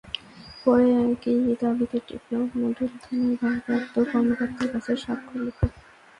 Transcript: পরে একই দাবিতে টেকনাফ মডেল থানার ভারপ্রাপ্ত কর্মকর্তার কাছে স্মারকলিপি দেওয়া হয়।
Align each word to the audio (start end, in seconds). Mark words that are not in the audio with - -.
পরে 0.63 0.89
একই 1.05 1.55
দাবিতে 1.61 1.97
টেকনাফ 2.07 2.47
মডেল 2.55 2.91
থানার 3.03 3.33
ভারপ্রাপ্ত 3.41 3.95
কর্মকর্তার 4.09 4.67
কাছে 4.73 4.91
স্মারকলিপি 5.01 5.39
দেওয়া 5.47 5.67
হয়। 5.67 5.73